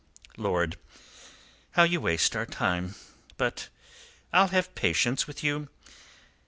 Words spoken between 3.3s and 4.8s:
But I'll have